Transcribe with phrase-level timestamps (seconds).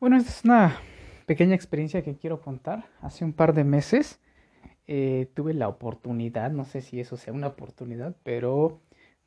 [0.00, 0.76] Bueno, esta es una
[1.26, 2.84] pequeña experiencia que quiero contar.
[3.00, 4.20] Hace un par de meses
[4.86, 8.80] eh, tuve la oportunidad, no sé si eso sea una oportunidad, pero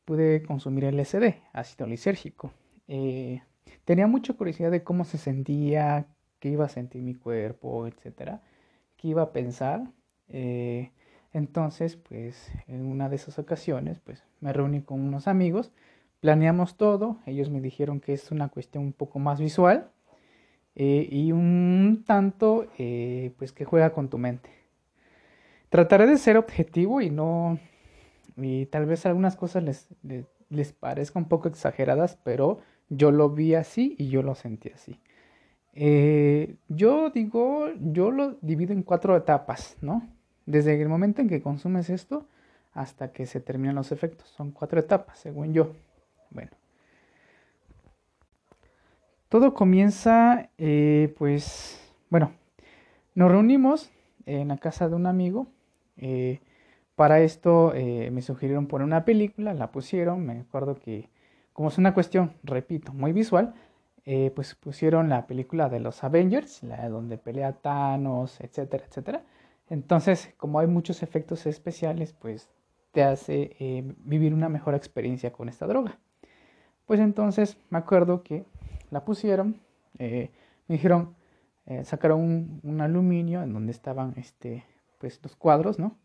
[0.06, 2.54] pude consumir LSD, ácido lisérgico.
[2.88, 3.42] Eh,
[3.84, 6.08] tenía mucha curiosidad de cómo se sentía,
[6.40, 8.42] qué iba a sentir mi cuerpo, etcétera,
[8.96, 9.92] qué iba a pensar.
[10.30, 10.92] Eh,
[11.34, 15.74] entonces, pues, en una de esas ocasiones, pues, me reuní con unos amigos,
[16.22, 19.92] planeamos todo, ellos me dijeron que es una cuestión un poco más visual
[20.76, 24.50] eh, y un tanto, eh, pues, que juega con tu mente.
[25.70, 27.60] Trataré de ser objetivo y no,
[28.38, 29.88] y tal vez algunas cosas les,
[30.50, 35.00] les, parezca un poco exageradas, pero yo lo vi así y yo lo sentí así.
[35.74, 40.10] Eh, yo digo, yo lo divido en cuatro etapas, ¿no?
[40.46, 42.28] Desde el momento en que consumes esto
[42.74, 44.28] hasta que se terminan los efectos.
[44.30, 45.74] Son cuatro etapas, según yo.
[46.32, 46.61] Bueno.
[49.32, 52.34] Todo comienza, eh, pues, bueno,
[53.16, 53.90] nos reunimos
[54.26, 55.48] en la casa de un amigo.
[55.96, 56.42] Eh,
[56.98, 60.26] para esto eh, me sugirieron poner una película, la pusieron.
[60.26, 61.08] Me acuerdo que,
[61.54, 63.54] como es una cuestión, repito, muy visual,
[64.36, 69.24] pues pusieron la película de los Avengers, la donde pelea Thanos, etcétera, etcétera.
[69.70, 72.50] Entonces, como hay muchos efectos especiales, pues
[72.92, 73.56] te hace
[74.00, 75.98] vivir una mejor experiencia con esta droga.
[76.86, 78.44] Pues entonces me acuerdo que
[78.92, 79.60] la pusieron,
[79.98, 80.30] eh,
[80.68, 81.16] me dijeron,
[81.66, 84.64] eh, sacaron un, aluminio en donde estaban este,
[85.00, 85.98] pues, los cuadros, ¿no?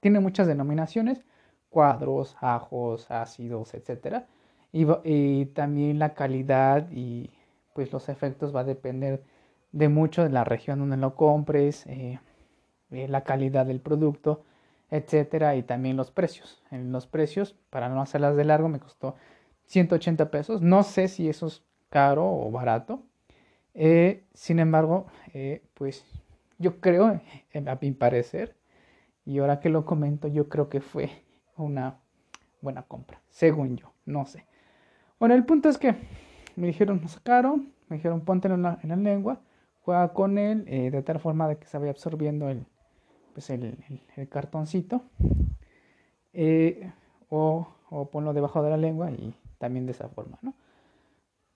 [0.00, 1.26] tiene muchas denominaciones,
[1.68, 4.24] cuadros, ajos, ácidos, etc.
[4.72, 7.30] Y, y, también la calidad y
[7.74, 9.22] pues los efectos va a depender
[9.72, 12.18] de mucho de la región donde lo compres, eh,
[12.90, 14.44] la calidad del producto,
[14.90, 16.62] etcétera, y también los precios.
[16.70, 19.14] En los precios, para no hacerlas de largo, me costó
[19.66, 20.62] 180 pesos.
[20.62, 23.02] No sé si eso es caro o barato.
[23.74, 26.04] Eh, sin embargo, eh, pues
[26.58, 28.56] yo creo, a mi parecer,
[29.24, 31.10] y ahora que lo comento, yo creo que fue
[31.56, 32.00] una
[32.60, 34.46] buena compra, según yo, no sé.
[35.20, 35.94] Bueno, el punto es que
[36.56, 39.40] me dijeron, nos sacaron, me dijeron, póntelo en la, en la lengua,
[39.80, 42.66] juega con él, de tal forma de que se vaya absorbiendo el,
[43.38, 45.02] pues el, cartoncito
[46.32, 46.92] eh,
[47.28, 47.68] o,
[48.10, 50.54] ponlo debajo de la lengua y también de esa forma, ¿no?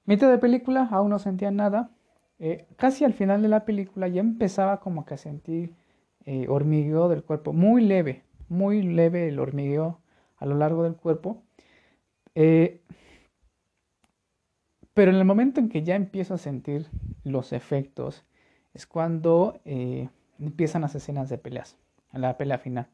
[0.04, 1.90] Mitad de película, aún no sentía nada.
[2.38, 5.74] Eh, casi al final de la película ya empezaba como que a sentir
[6.24, 10.00] eh, hormigueo del cuerpo, muy leve, muy leve el hormigueo
[10.36, 11.42] a lo largo del cuerpo.
[14.94, 16.86] pero en el momento en que ya empiezo a sentir
[17.24, 18.24] los efectos,
[18.74, 19.60] es cuando
[20.38, 21.76] empiezan las escenas de peleas,
[22.12, 22.88] la pelea final.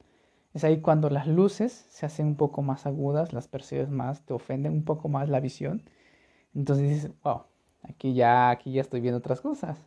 [0.55, 4.33] Es ahí cuando las luces se hacen un poco más agudas, las percibes más, te
[4.33, 5.83] ofenden un poco más la visión.
[6.59, 7.43] Entonces dices, wow,
[7.85, 9.79] aquí ya, aquí ya estoy viendo otras cosas.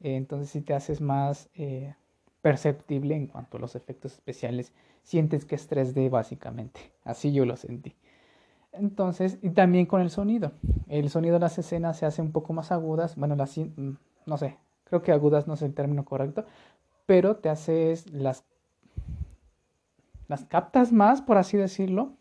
[0.00, 1.96] entonces si te haces más eh,
[2.40, 6.92] perceptible en cuanto a los efectos especiales, sientes que es 3D básicamente.
[7.02, 7.96] Así yo lo sentí.
[8.70, 10.52] Entonces, y también con el sonido.
[10.88, 13.16] El sonido de las escenas se hace un poco más agudas.
[13.16, 13.96] Bueno, las, mm,
[14.26, 16.44] no sé, creo que agudas no es el término correcto,
[17.06, 18.44] pero te haces las,
[20.28, 22.12] las captas más, por así decirlo.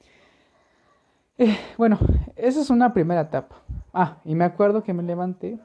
[1.38, 2.00] Eh, bueno,
[2.36, 3.62] esa es una primera etapa.
[3.94, 5.60] Ah, y me acuerdo que me levanté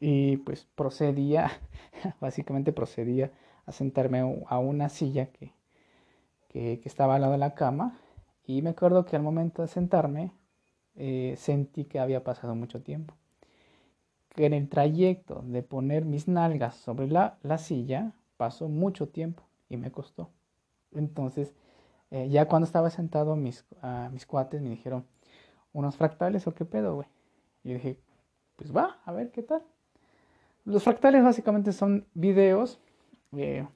[0.00, 1.50] y pues procedía,
[2.20, 3.30] básicamente procedía
[3.66, 5.52] a sentarme a una silla que,
[6.48, 7.98] que, estaba al lado de la cama.
[8.46, 10.32] Y me acuerdo que al momento de sentarme
[10.96, 13.14] eh, sentí que había pasado mucho tiempo.
[14.34, 19.42] Que en el trayecto de poner mis nalgas sobre la, la silla pasó mucho tiempo
[19.68, 20.30] y me costó.
[20.92, 21.54] Entonces,
[22.10, 23.66] eh, ya cuando estaba sentado, mis,
[24.12, 25.04] mis cuates me dijeron,
[25.72, 27.08] ¿unos fractales o qué pedo, güey?
[27.64, 27.98] Y dije,
[28.56, 29.62] pues va, a ver qué tal.
[30.64, 32.80] Los fractales básicamente son videos
[33.36, 33.66] eh,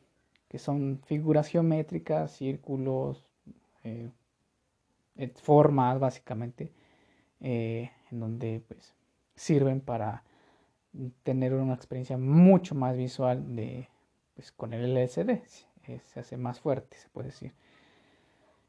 [0.49, 3.25] que son figuras geométricas, círculos,
[3.85, 4.11] eh,
[5.37, 6.73] formas básicamente,
[7.41, 8.95] en donde pues
[9.35, 10.25] sirven para
[11.23, 13.89] tener una experiencia mucho más visual de,
[14.35, 15.43] pues con el LSD
[15.85, 17.53] eh, se hace más fuerte, se puede decir.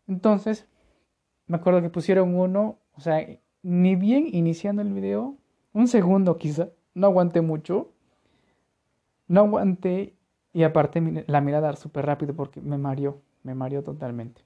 [0.07, 0.67] Entonces,
[1.47, 3.25] me acuerdo que pusieron uno, o sea,
[3.61, 5.37] ni bien iniciando el video,
[5.73, 7.91] un segundo quizá, no aguanté mucho,
[9.27, 10.15] no aguanté
[10.51, 14.43] y aparte la mirada súper rápido porque me mareó, me mareó totalmente.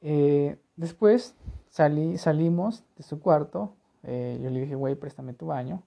[0.00, 1.34] Eh, después
[1.68, 5.82] salí, salimos de su cuarto, eh, yo le dije, güey, préstame tu baño,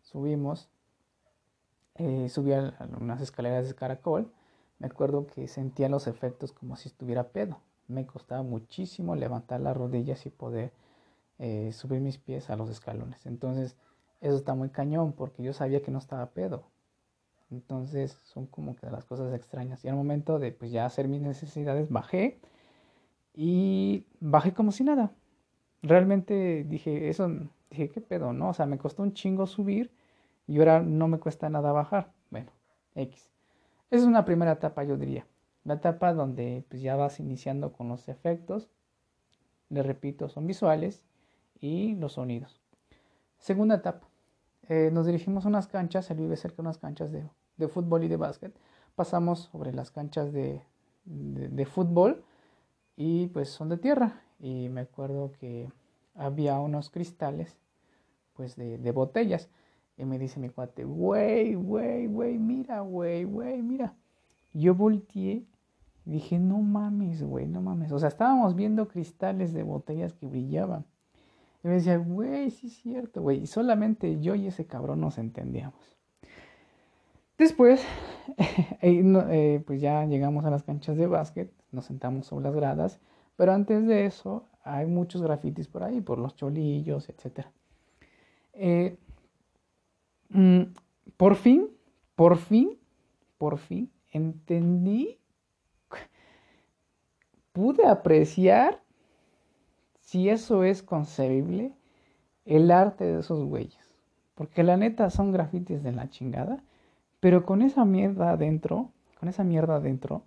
[0.00, 0.70] subimos,
[1.96, 4.32] eh, subía a unas escaleras de caracol,
[4.78, 7.60] me acuerdo que sentía los efectos como si estuviera pedo.
[7.90, 10.72] Me costaba muchísimo levantar las rodillas y poder
[11.38, 13.26] eh, subir mis pies a los escalones.
[13.26, 13.76] Entonces
[14.20, 16.64] eso está muy cañón porque yo sabía que no estaba pedo.
[17.50, 19.84] Entonces son como que las cosas extrañas.
[19.84, 22.38] Y al momento de pues ya hacer mis necesidades bajé
[23.34, 25.12] y bajé como si nada.
[25.82, 27.28] Realmente dije, eso,
[27.70, 28.32] dije, ¿qué pedo?
[28.32, 29.90] No, o sea, me costó un chingo subir
[30.46, 32.12] y ahora no me cuesta nada bajar.
[32.30, 32.52] Bueno,
[32.94, 33.30] X.
[33.90, 35.26] Esa es una primera etapa, yo diría.
[35.64, 38.68] La etapa donde pues ya vas iniciando con los efectos.
[39.68, 41.04] Les repito, son visuales
[41.60, 42.60] y los sonidos.
[43.38, 44.08] Segunda etapa.
[44.68, 48.04] Eh, nos dirigimos a unas canchas, él vive cerca de unas canchas de, de fútbol
[48.04, 48.54] y de básquet.
[48.94, 50.62] Pasamos sobre las canchas de,
[51.04, 52.24] de, fútbol
[52.96, 54.22] y pues son de tierra.
[54.38, 55.70] Y me acuerdo que
[56.14, 57.56] había unos cristales
[58.34, 59.48] pues de, de botellas.
[59.96, 63.94] Y me dice mi cuate, güey, güey, güey, mira, güey, güey, mira.
[64.52, 65.44] Yo volteé
[66.10, 67.92] dije, no mames, güey, no mames.
[67.92, 70.84] O sea, estábamos viendo cristales de botellas que brillaban.
[71.62, 73.42] Y me decía, güey, sí es cierto, güey.
[73.42, 75.98] Y solamente yo y ese cabrón nos entendíamos.
[77.38, 77.82] Después,
[78.82, 83.00] eh, pues ya llegamos a las canchas de básquet, nos sentamos sobre las gradas,
[83.36, 87.46] pero antes de eso hay muchos grafitis por ahí, por los cholillos, etc.
[88.52, 88.98] Eh,
[90.28, 90.62] mm,
[91.16, 91.68] por fin,
[92.14, 92.78] por fin,
[93.38, 95.19] por fin entendí,
[97.60, 98.80] pude apreciar
[99.98, 101.74] si eso es concebible,
[102.46, 103.98] el arte de esos güeyes.
[104.34, 106.64] Porque la neta son grafitis de la chingada,
[107.20, 110.22] pero con esa mierda adentro, con esa mierda adentro,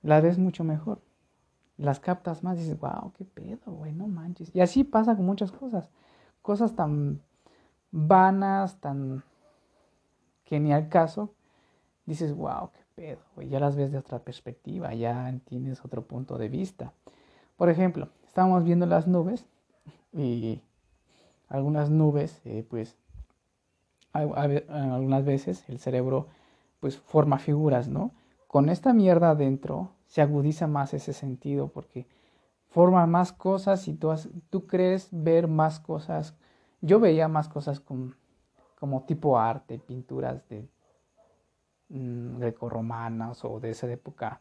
[0.00, 1.02] la ves mucho mejor.
[1.76, 4.50] Las captas más dices, wow, qué pedo, güey, no manches.
[4.54, 5.90] Y así pasa con muchas cosas.
[6.40, 7.20] Cosas tan
[7.90, 9.22] vanas, tan
[10.44, 11.34] que ni al caso,
[12.06, 13.20] dices, wow, qué pedo.
[13.48, 16.92] Ya las ves de otra perspectiva, ya tienes otro punto de vista.
[17.56, 19.46] Por ejemplo, estábamos viendo las nubes
[20.12, 20.60] y
[21.48, 22.96] algunas nubes, eh, pues,
[24.12, 26.28] algunas veces el cerebro,
[26.80, 28.12] pues, forma figuras, ¿no?
[28.46, 32.06] Con esta mierda adentro se agudiza más ese sentido porque
[32.68, 34.12] forma más cosas y tú,
[34.50, 36.34] tú crees ver más cosas.
[36.80, 40.68] Yo veía más cosas como, tipo arte, pinturas de
[41.92, 44.40] grecorromanas o de esa época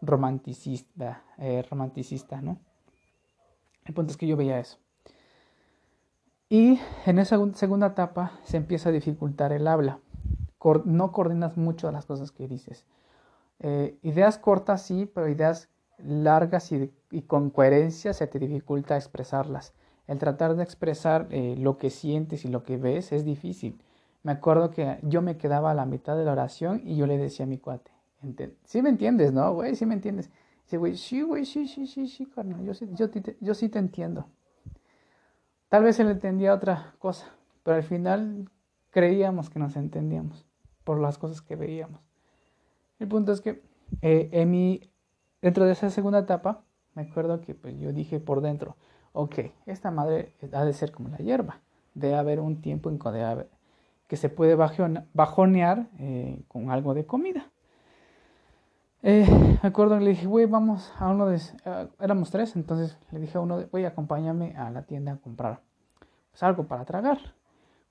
[0.00, 2.58] romanticista, eh, romanticista, ¿no?
[3.84, 4.78] El punto es que yo veía eso.
[6.48, 10.00] Y en esa segunda etapa se empieza a dificultar el habla.
[10.84, 12.86] no coordinas mucho las cosas que dices.
[13.60, 15.68] Eh, ideas cortas sí, pero ideas
[15.98, 16.92] largas y,
[17.22, 19.74] con coherencia se te dificulta expresarlas.
[20.06, 23.80] El tratar de expresar eh, lo que sientes y lo que ves es difícil.
[24.26, 27.16] Me acuerdo que yo me quedaba a la mitad de la oración y yo le
[27.16, 27.92] decía a mi cuate,
[28.64, 29.76] Sí me entiendes, ¿no, güey?
[29.76, 30.32] Sí me entiendes.
[30.64, 32.64] Dice, güey, sí, güey, sí, sí, sí, sí, carnal.
[32.64, 33.06] Yo sí, yo,
[33.40, 34.26] yo sí te entiendo.
[35.68, 38.50] Tal vez él entendía otra cosa, pero al final
[38.90, 40.44] creíamos que nos entendíamos
[40.82, 42.00] por las cosas que veíamos.
[42.98, 43.62] El punto es que
[44.02, 44.90] eh, en mi,
[45.40, 46.64] dentro de esa segunda etapa,
[46.96, 48.76] me acuerdo que pues, yo dije por dentro,
[49.12, 51.60] ok, esta madre ha de ser como la hierba,
[51.94, 53.46] debe haber un tiempo en que,
[54.14, 57.50] se puede bajonear eh, con algo de comida.
[59.02, 59.26] Eh,
[59.62, 61.40] me acuerdo que le dije, güey, vamos a uno de...
[61.64, 65.60] Eh, éramos tres, entonces le dije a uno, güey, acompáñame a la tienda a comprar
[66.30, 67.18] pues, algo para tragar.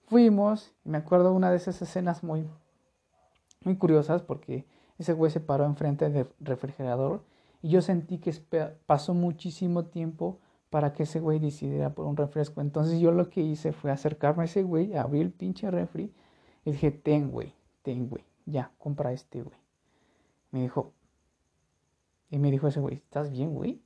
[0.08, 2.48] Fuimos, y me acuerdo una de esas escenas muy,
[3.64, 4.66] muy curiosas porque
[4.98, 7.24] ese güey se paró enfrente del refrigerador
[7.62, 8.32] y yo sentí que
[8.86, 10.40] pasó muchísimo tiempo
[10.76, 12.60] para que ese güey decidiera por un refresco.
[12.60, 16.12] Entonces yo lo que hice fue acercarme a ese güey, abrir el pinche refri
[16.66, 19.56] y dije, ten, güey, ten, güey, ya, compra este, güey.
[20.52, 20.92] Me dijo,
[22.30, 23.82] y me dijo ese güey, ¿estás bien, güey?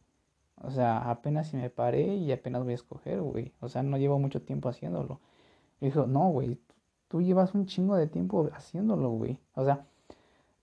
[0.63, 3.53] O sea, apenas si me paré y apenas voy a escoger, güey.
[3.59, 5.19] O sea, no llevo mucho tiempo haciéndolo.
[5.81, 6.59] Y dijo, no, güey,
[7.07, 9.37] tú llevas un chingo de tiempo haciéndolo, güey.
[9.53, 9.85] O sea,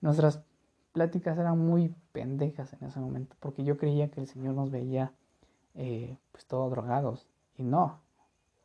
[0.00, 0.42] nuestras
[0.90, 5.12] pláticas eran muy pendejas en ese momento, porque yo creía que el Señor nos veía,
[5.76, 7.26] eh, pues, todos drogados.
[7.56, 8.00] Y no.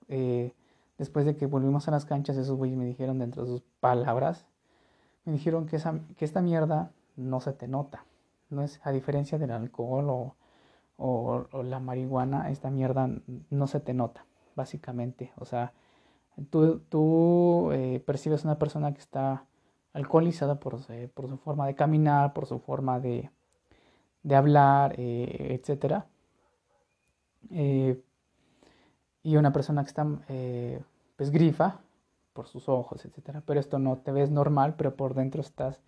[0.07, 0.53] Eh,
[0.97, 4.45] después de que volvimos a las canchas, esos güeyes me dijeron dentro de sus palabras,
[5.25, 8.05] me dijeron que, esa, que esta mierda no se te nota.
[8.49, 10.35] No es, a diferencia del alcohol o,
[11.63, 13.09] la marihuana, esta mierda
[13.49, 14.25] no se te nota,
[14.55, 15.31] básicamente.
[15.37, 15.73] O sea,
[16.51, 19.45] tú, tú eh, percibes una persona que está
[19.93, 23.31] alcoholizada por, eh, por, su forma de caminar, por su forma de,
[24.23, 25.59] de hablar, eh,
[27.49, 27.99] etc.
[29.23, 30.05] y una persona que está
[31.15, 31.79] pues grifa
[32.33, 33.41] por sus ojos, etc.
[33.45, 35.81] Pero esto no te ves normal, pero por dentro estás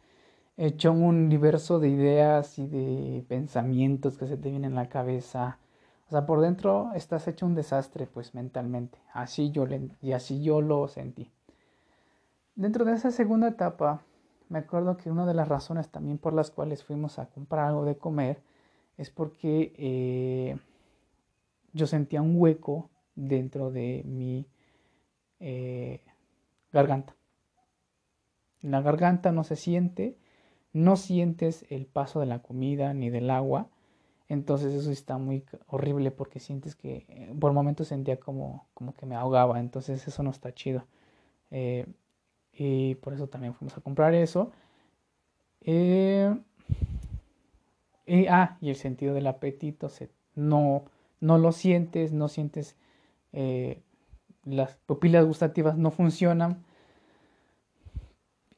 [0.58, 5.58] hecho un universo de ideas y de pensamientos que se te vienen en la cabeza.
[6.08, 9.00] O sea, por dentro estás hecho un desastre, pues mentalmente.
[9.14, 11.32] Así yo le, y así yo lo sentí.
[12.56, 14.02] Dentro de esa segunda etapa,
[14.50, 17.86] me acuerdo que una de las razones también por las cuales fuimos a comprar algo
[17.86, 18.44] de comer
[18.98, 20.60] es porque eh,
[21.74, 24.48] yo sentía un hueco dentro de mi
[25.40, 26.02] eh,
[26.72, 27.16] garganta.
[28.62, 30.18] La garganta no se siente,
[30.72, 33.70] no sientes el paso de la comida ni del agua,
[34.30, 39.06] entonces eso está muy horrible porque sientes que eh, por momentos sentía como, como que
[39.06, 40.86] me ahogaba, entonces eso no está chido.
[41.52, 41.86] Eh,
[42.54, 44.52] y por eso también fuimos a comprar eso.
[45.66, 46.22] y,
[48.30, 50.86] ah, y el sentido del apetito se, no,
[51.24, 52.76] no lo sientes, no sientes
[54.46, 56.64] las pupilas gustativas no funcionan.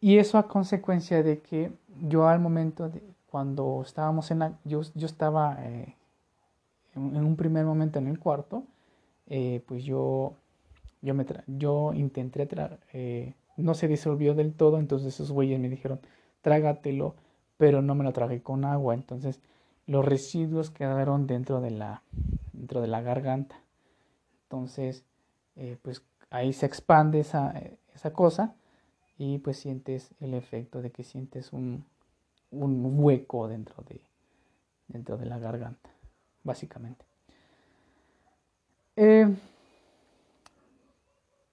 [0.02, 2.92] Y eso a consecuencia de que yo al momento
[3.36, 5.96] cuando estábamos en la, yo, yo estaba eh,
[6.96, 8.64] en, un primer momento en el cuarto,
[9.28, 10.36] eh, pues yo,
[11.02, 12.48] yo, me yo intenté,
[12.94, 16.00] eh, no se disolvió del todo, entonces esos güeyes me dijeron,
[16.42, 17.16] trágatelo,
[17.58, 19.42] pero no me lo tragué con agua, entonces
[19.88, 22.04] los residuos quedaron dentro de la,
[22.66, 23.56] dentro de la garganta.
[24.46, 25.06] Entonces,
[25.56, 27.54] eh, pues ahí se expande esa,
[27.94, 28.56] esa, cosa
[29.20, 31.86] y pues sientes el efecto de que sientes un,
[32.50, 34.02] un hueco dentro de,
[34.88, 35.92] dentro de la garganta,
[36.44, 37.06] básicamente.
[38.96, 39.28] Eh,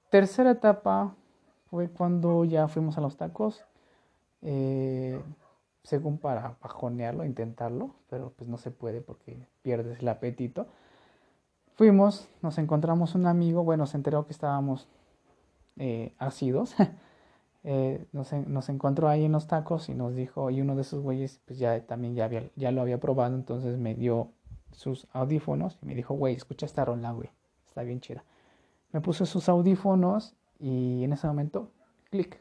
[0.09, 1.15] tercera etapa
[1.69, 3.67] fue cuando ya fuimos a los tacos,
[4.41, 5.21] eh,
[5.83, 10.69] según para bajonearlo, intentarlo, pero pues no se puede porque pierdes el apetito.
[11.75, 14.89] Fuimos, nos encontramos un amigo, bueno, se enteró que estábamos
[15.77, 16.75] eh, ácidos.
[17.65, 18.33] Eh, nos,
[18.69, 21.87] encontró ahí en los tacos y nos dijo, y uno de esos güeyes, pues ya
[21.87, 24.33] también ya, había, ya lo había probado, entonces me dio
[24.73, 27.31] sus audífonos y me dijo, güey, escucha esta rola, güey,
[27.69, 28.25] está bien chida.
[28.91, 31.71] Me puse sus audífonos y en ese momento,
[32.11, 32.41] clic,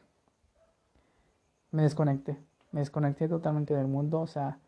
[1.70, 2.36] me desconecté,
[2.72, 4.58] me desconecté totalmente del mundo, o sea,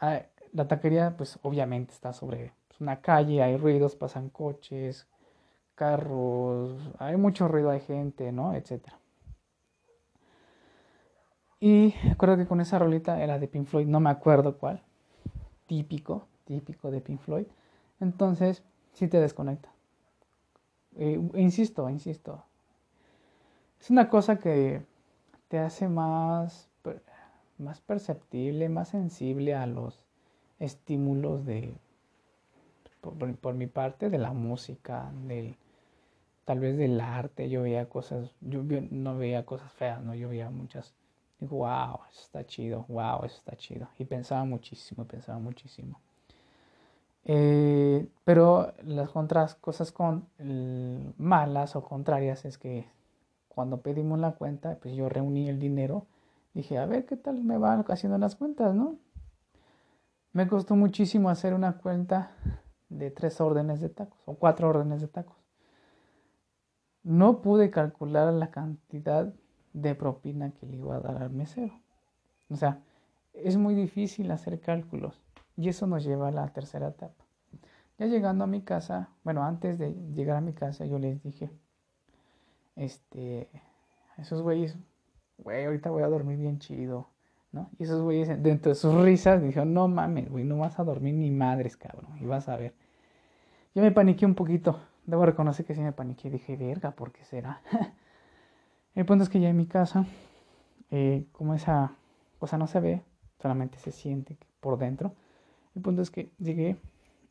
[0.00, 0.22] ah,
[0.52, 5.06] la taquería, pues obviamente está sobre una calle, hay ruidos, pasan coches,
[5.74, 8.54] carros, hay mucho ruido, hay gente, ¿no?
[8.54, 8.98] Etcétera.
[11.60, 14.82] Y recuerdo que con esa rolita era de Pink Floyd, no me acuerdo cuál,
[15.66, 17.46] típico, típico de Pink Floyd.
[18.00, 19.70] Entonces, sí te desconecta.
[20.96, 22.44] Eh, insisto, insisto.
[23.80, 24.82] Es una cosa que
[25.48, 26.68] te hace más,
[27.58, 30.04] más perceptible, más sensible a los
[30.58, 31.74] estímulos de
[33.12, 35.56] por, mi parte, de la música, del,
[36.44, 40.14] tal vez del arte, yo veía cosas, yo no veía cosas feas, ¿no?
[40.14, 40.94] Yo veía muchas,
[41.38, 43.88] digo, wow, eso está chido, wow, eso está chido.
[43.98, 46.00] Y pensaba muchísimo, pensaba muchísimo.
[47.28, 50.28] Eh, pero las otras cosas con,
[51.18, 52.88] malas o contrarias es que
[53.48, 56.06] cuando pedimos la cuenta, pues yo reuní el dinero,
[56.54, 58.96] dije, a ver qué tal me van haciendo las cuentas, ¿no?
[60.32, 62.30] Me costó muchísimo hacer una cuenta
[62.88, 65.36] de tres órdenes de tacos o cuatro órdenes de tacos.
[67.02, 69.32] No pude calcular la cantidad
[69.72, 71.80] de propina que le iba a dar al mesero.
[72.48, 72.82] O sea,
[73.32, 75.20] es muy difícil hacer cálculos
[75.56, 77.24] y eso nos lleva a la tercera etapa.
[77.98, 81.50] Ya llegando a mi casa, bueno, antes de llegar a mi casa yo les dije,
[82.74, 83.48] este,
[84.18, 84.76] esos güeyes,
[85.38, 87.08] güey, ahorita voy a dormir bien chido.
[87.78, 91.14] Y esos güeyes, dentro de sus risas, dijeron, no mames, güey, no vas a dormir
[91.14, 92.74] ni madres, cabrón, y vas a ver.
[93.74, 97.24] Yo me paniqué un poquito, debo reconocer que sí me paniqué, dije, verga, ¿por qué
[97.24, 97.60] será?
[98.94, 100.06] El punto es que ya en mi casa,
[100.90, 101.92] eh, como esa
[102.38, 103.02] cosa no se ve,
[103.40, 105.12] solamente se siente por dentro.
[105.74, 106.76] El punto es que llegué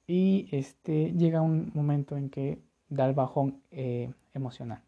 [0.05, 4.81] y este, llega un momento en que da el bajón eh, emocional.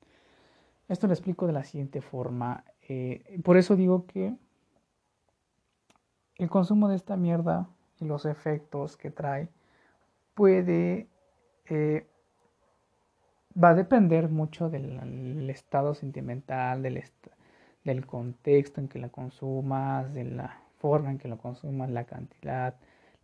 [0.88, 2.64] Esto lo explico de la siguiente forma.
[2.88, 4.36] Eh, por eso digo que
[6.38, 7.68] el consumo de esta mierda
[8.00, 9.50] y los efectos que trae
[10.34, 11.08] puede
[11.70, 12.08] eh,
[13.62, 17.04] va a depender mucho del, estado sentimental, del,
[17.84, 22.76] del contexto en que la consumas, de la forma en que lo consumas, la cantidad,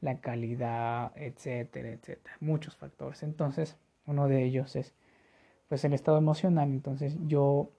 [0.02, 2.36] la calidad, etcétera, etcétera.
[2.40, 3.22] Muchos factores.
[3.24, 3.78] Entonces,
[4.08, 4.94] uno de ellos es
[5.70, 6.70] pues el estado emocional.
[6.70, 7.70] Entonces, yo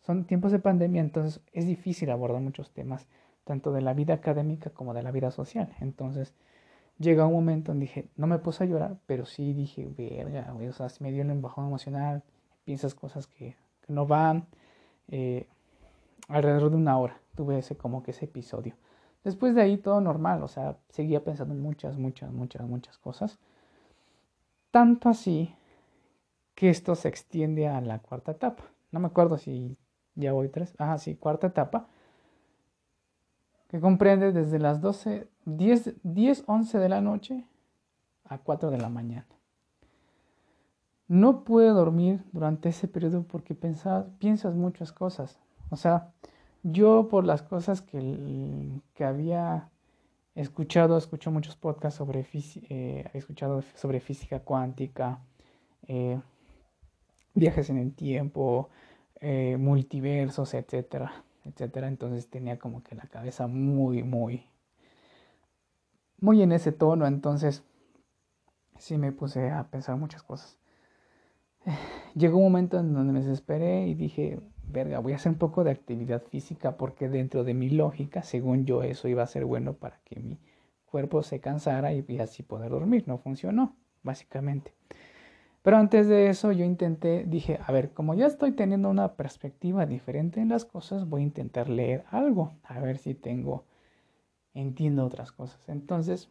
[0.00, 3.06] son tiempos de pandemia, entonces es difícil abordar muchos temas
[3.44, 5.74] tanto de la vida académica como de la vida social.
[5.80, 6.34] Entonces,
[6.98, 10.72] llega un momento en dije, no me puse a llorar, pero sí dije, verga, o
[10.72, 12.22] sea, me dio un embajón emocional,
[12.64, 13.56] piensas cosas que,
[13.88, 14.46] no van.
[15.08, 15.48] Eh,
[16.28, 18.76] alrededor de una hora tuve ese como que ese episodio.
[19.24, 23.38] Después de ahí todo normal, o sea, seguía pensando en muchas, muchas, muchas, muchas cosas.
[24.70, 25.54] Tanto así
[26.54, 28.64] que esto se extiende a la cuarta etapa.
[28.92, 29.76] No me acuerdo si
[30.14, 30.74] ya voy tres.
[30.78, 31.88] Ah, sí, cuarta etapa.
[33.70, 37.46] Que comprende desde las 12, 10, 10, 11 de la noche
[38.24, 39.26] a 4 de la mañana.
[41.06, 45.38] No pude dormir durante ese periodo porque piensas muchas cosas.
[45.70, 46.12] O sea,
[46.62, 49.70] yo por las cosas que, que había
[50.34, 52.26] escuchado, escucho muchos podcasts sobre,
[52.68, 55.20] eh, escuchado sobre física cuántica,
[55.86, 56.20] eh,
[57.34, 58.68] viajes en el tiempo,
[59.20, 61.88] eh, multiversos, etcétera, etcétera.
[61.88, 64.46] Entonces tenía como que la cabeza muy, muy,
[66.18, 67.06] muy en ese tono.
[67.06, 67.62] Entonces
[68.78, 70.58] sí me puse a pensar muchas cosas.
[72.14, 75.64] Llegó un momento en donde me desesperé y dije, verga, voy a hacer un poco
[75.64, 79.74] de actividad física porque dentro de mi lógica, según yo, eso iba a ser bueno
[79.74, 80.38] para que mi
[80.86, 83.04] cuerpo se cansara y, así poder dormir.
[83.06, 84.74] No funcionó, básicamente.
[85.62, 89.84] Pero antes de eso yo intenté, dije, a ver, como ya estoy teniendo una perspectiva
[89.84, 93.64] diferente en las cosas, voy a intentar leer algo, a ver si tengo,
[94.54, 95.68] entiendo otras cosas.
[95.68, 96.30] Entonces,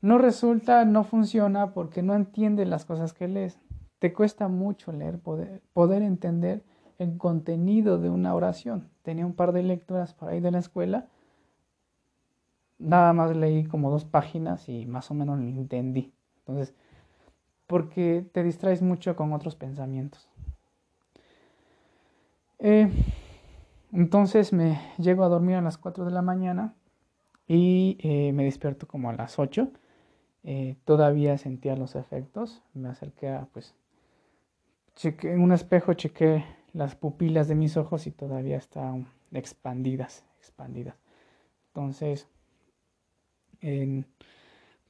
[0.00, 3.58] no resulta, no funciona porque no entiendes las cosas que lees.
[3.98, 6.62] Te cuesta mucho leer, poder, poder entender
[6.98, 8.90] el contenido de una oración.
[9.02, 11.08] Tenía un par de lecturas por ahí de la escuela.
[12.78, 16.12] Nada más leí como dos páginas y más o menos lo entendí.
[16.38, 16.74] Entonces,
[17.72, 20.28] porque te distraes mucho con otros pensamientos.
[22.58, 22.86] Eh,
[23.94, 26.74] entonces me llego a dormir a las 4 de la mañana
[27.48, 29.70] y eh, me despierto como a las 8.
[30.44, 32.62] Eh, todavía sentía los efectos.
[32.74, 33.74] Me acerqué a, pues,
[34.94, 40.96] chequé, en un espejo chequé las pupilas de mis ojos y todavía están expandidas, expandidas.
[41.68, 42.28] Entonces,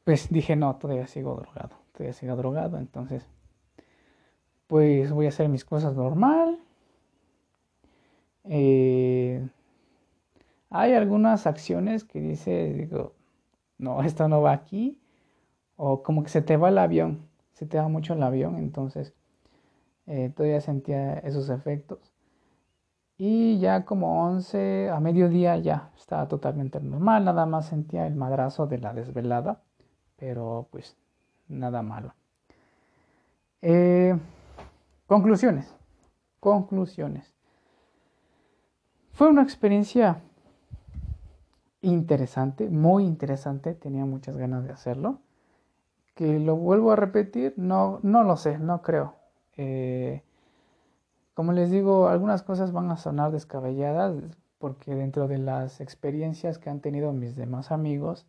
[0.03, 3.25] pues dije, no, todavía sigo drogado, todavía sigo drogado, entonces,
[4.67, 6.59] pues voy a hacer mis cosas normal.
[8.45, 9.49] Eh,
[10.71, 13.13] hay algunas acciones que dice, digo,
[13.79, 15.01] no, esto no va aquí,
[15.77, 19.15] o como que se te va el avión, se te va mucho el avión, entonces
[20.07, 22.13] eh, todavía sentía esos efectos.
[23.17, 28.67] Y ya como 11 a mediodía ya estaba totalmente normal, nada más sentía el madrazo
[28.67, 29.63] de la desvelada,
[30.17, 30.97] pero pues
[31.53, 32.15] nada malo.
[33.61, 34.19] Eh,
[35.07, 35.73] conclusiones,
[36.41, 37.33] conclusiones.
[39.13, 40.21] Fue una experiencia
[41.83, 45.21] interesante, muy interesante, tenía muchas ganas de hacerlo.
[46.15, 49.15] Que lo vuelvo a repetir, no, no lo sé, no creo.
[49.57, 50.23] Eh,
[51.35, 54.15] como les digo, algunas cosas van a sonar descabelladas
[54.59, 58.27] porque dentro de las experiencias que han tenido mis demás amigos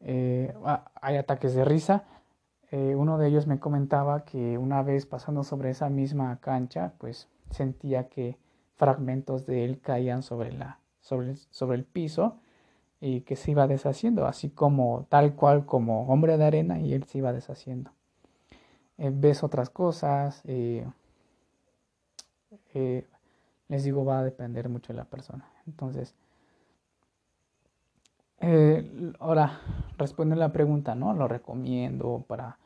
[0.00, 0.54] eh,
[1.00, 2.04] hay ataques de risa.
[2.70, 7.28] Eh, uno de ellos me comentaba que una vez pasando sobre esa misma cancha, pues
[7.50, 8.36] sentía que
[8.76, 12.36] fragmentos de él caían sobre, la, sobre, sobre el piso
[13.00, 17.04] y que se iba deshaciendo, así como tal cual como hombre de arena y él
[17.04, 17.90] se iba deshaciendo.
[18.98, 20.42] Eh, ves otras cosas.
[20.44, 20.86] Eh,
[23.68, 25.50] les digo, va a depender mucho de la persona.
[25.66, 26.14] Entonces,
[29.18, 29.60] ahora,
[29.96, 31.12] responde la pregunta, ¿no?
[31.14, 32.58] Lo recomiendo para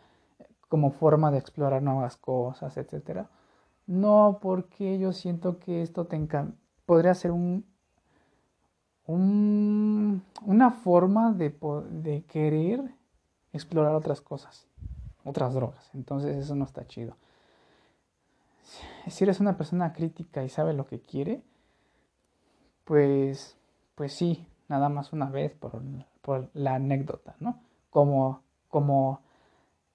[0.68, 3.28] como forma de explorar nuevas cosas, etcétera.
[3.86, 6.18] No, porque yo siento que esto te
[6.86, 7.64] podría ser un,
[9.06, 11.54] un, una forma de,
[11.90, 12.94] de querer
[13.52, 14.66] explorar otras cosas
[15.24, 15.90] otras drogas.
[15.94, 17.16] Entonces eso no está chido.
[19.08, 21.42] Si eres una persona crítica y sabe lo que quiere,
[22.84, 23.56] pues,
[23.94, 25.82] pues sí, nada más una vez por,
[26.20, 27.60] por la anécdota, ¿no?
[27.90, 29.20] Como, como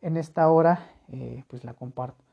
[0.02, 2.24] en esta hora, eh, pues la comparto.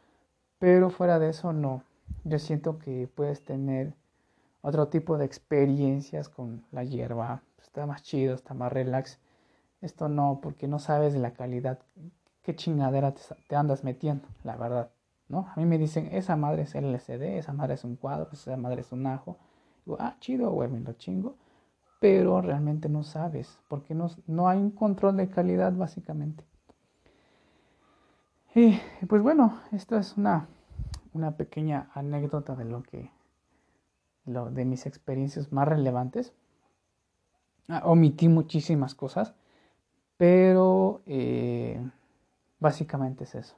[0.58, 1.82] Pero fuera de eso, no.
[2.24, 3.94] Yo siento que puedes tener
[4.62, 7.42] otro tipo de experiencias con la hierba.
[7.62, 9.18] Está más chido, está más relax.
[9.80, 11.78] Esto no, porque no sabes la calidad
[12.44, 13.14] qué chingadera
[13.48, 14.90] te, andas metiendo, la verdad,
[15.28, 15.48] ¿no?
[15.54, 18.82] A mí me dicen, esa madre es LCD, esa madre es un cuadro, esa madre
[18.82, 19.38] es un ajo.
[19.84, 21.36] Digo, ah, chido, güey, me lo chingo.
[22.04, 26.44] Pero realmente no sabes, porque no, no hay un control de calidad, básicamente.
[28.54, 30.46] Y pues bueno, esto es una,
[31.14, 33.10] una pequeña anécdota de lo que,
[34.26, 36.34] lo, de mis experiencias más relevantes.
[37.68, 39.34] Ah, omití muchísimas cosas,
[40.18, 41.00] pero...
[41.06, 41.82] Eh,
[42.64, 43.56] Básicamente es eso.